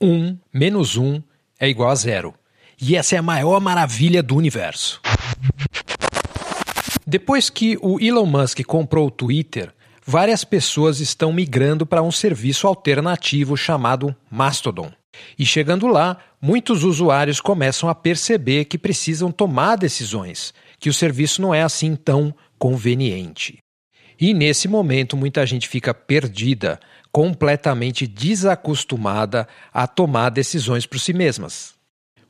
[0.00, 1.22] 1 menos 1
[1.58, 2.34] é igual a zero.
[2.80, 5.00] E essa é a maior maravilha do universo.
[7.06, 9.72] Depois que o Elon Musk comprou o Twitter,
[10.06, 14.92] várias pessoas estão migrando para um serviço alternativo chamado Mastodon.
[15.36, 21.42] E chegando lá, muitos usuários começam a perceber que precisam tomar decisões, que o serviço
[21.42, 23.58] não é assim tão conveniente.
[24.20, 26.80] E nesse momento, muita gente fica perdida,
[27.12, 31.74] completamente desacostumada a tomar decisões por si mesmas.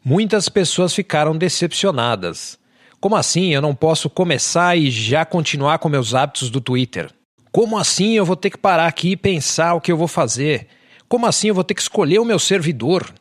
[0.05, 2.59] Muitas pessoas ficaram decepcionadas.
[3.01, 7.11] Como assim eu não posso começar e já continuar com meus hábitos do Twitter?
[7.51, 10.67] Como assim eu vou ter que parar aqui e pensar o que eu vou fazer?
[11.09, 13.12] Como assim eu vou ter que escolher o meu servidor?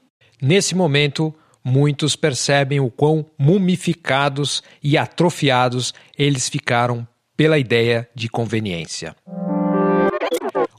[0.41, 9.15] Nesse momento, muitos percebem o quão mumificados e atrofiados eles ficaram pela ideia de conveniência.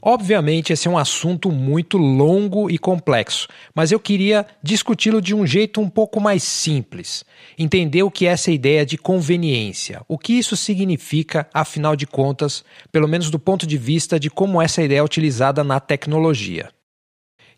[0.01, 5.45] Obviamente, esse é um assunto muito longo e complexo, mas eu queria discuti-lo de um
[5.45, 7.23] jeito um pouco mais simples.
[7.57, 12.63] Entender o que é essa ideia de conveniência, o que isso significa, afinal de contas,
[12.91, 16.69] pelo menos do ponto de vista de como essa ideia é utilizada na tecnologia.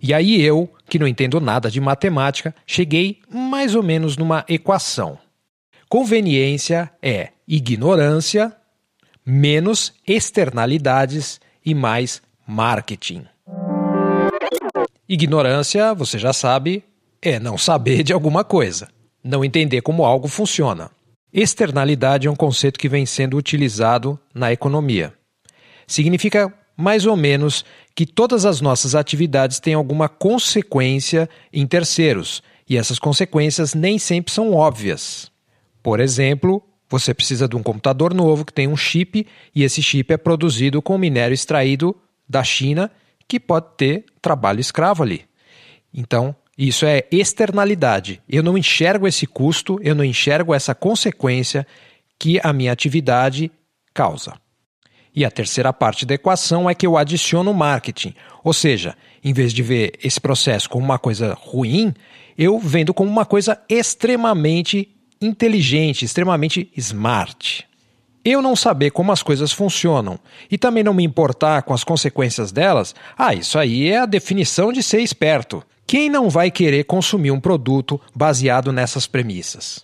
[0.02, 5.18] E aí eu, que não entendo nada de matemática, cheguei mais ou menos numa equação.
[5.88, 8.56] Conveniência é ignorância
[9.26, 13.26] menos externalidades e mais marketing.
[15.08, 16.84] Ignorância, você já sabe,
[17.22, 18.88] é não saber de alguma coisa,
[19.24, 20.90] não entender como algo funciona.
[21.34, 25.14] Externalidade é um conceito que vem sendo utilizado na economia.
[25.88, 27.64] Significa mais ou menos
[27.96, 34.34] que todas as nossas atividades têm alguma consequência em terceiros, e essas consequências nem sempre
[34.34, 35.32] são óbvias.
[35.84, 39.26] Por exemplo, você precisa de um computador novo que tem um chip
[39.56, 41.96] e esse chip é produzido com minério extraído
[42.28, 42.92] da China
[43.28, 45.24] que pode ter trabalho escravo ali.
[45.94, 48.22] Então, isso é externalidade.
[48.28, 51.66] Eu não enxergo esse custo, eu não enxergo essa consequência
[52.20, 53.50] que a minha atividade
[53.94, 54.34] causa.
[55.16, 58.14] E a terceira parte da equação é que eu adiciono marketing.
[58.44, 61.94] Ou seja, em vez de ver esse processo como uma coisa ruim,
[62.38, 64.90] eu vendo como uma coisa extremamente
[65.22, 67.68] inteligente, extremamente smart.
[68.24, 72.52] Eu não saber como as coisas funcionam e também não me importar com as consequências
[72.52, 75.64] delas, ah, isso aí é a definição de ser esperto.
[75.88, 79.84] Quem não vai querer consumir um produto baseado nessas premissas?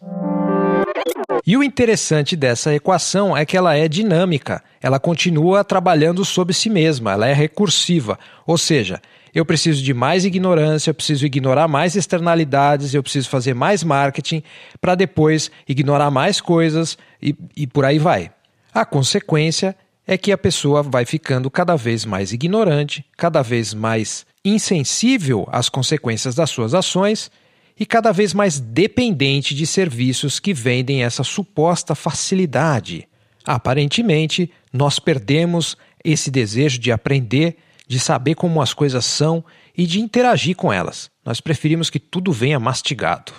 [1.47, 6.69] E o interessante dessa equação é que ela é dinâmica, ela continua trabalhando sobre si
[6.69, 9.01] mesma, ela é recursiva, ou seja,
[9.33, 14.43] eu preciso de mais ignorância, eu preciso ignorar mais externalidades, eu preciso fazer mais marketing
[14.81, 18.29] para depois ignorar mais coisas e, e por aí vai.
[18.73, 19.73] A consequência
[20.05, 25.69] é que a pessoa vai ficando cada vez mais ignorante, cada vez mais insensível às
[25.69, 27.31] consequências das suas ações
[27.79, 33.07] e cada vez mais dependente de serviços que vendem essa suposta facilidade.
[33.45, 39.43] Aparentemente, nós perdemos esse desejo de aprender de saber como as coisas são
[39.75, 41.09] e de interagir com elas.
[41.25, 43.31] Nós preferimos que tudo venha mastigado.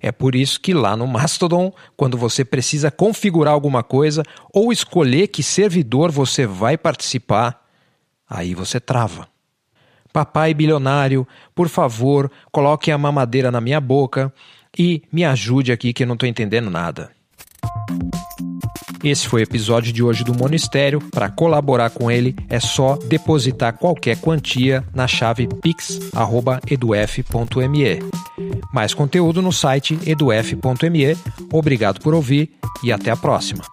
[0.00, 4.22] É por isso que lá no Mastodon, quando você precisa configurar alguma coisa
[4.52, 7.64] ou escolher que servidor você vai participar,
[8.28, 9.26] aí você trava.
[10.14, 11.26] Papai bilionário,
[11.56, 14.32] por favor, coloque a mamadeira na minha boca
[14.78, 17.10] e me ajude aqui que eu não estou entendendo nada.
[19.02, 21.00] Esse foi o episódio de hoje do Monistério.
[21.10, 26.12] Para colaborar com ele, é só depositar qualquer quantia na chave pix@eduf.me.
[28.72, 31.16] Mais conteúdo no site eduf.me.
[31.52, 32.52] Obrigado por ouvir
[32.84, 33.64] e até a próxima.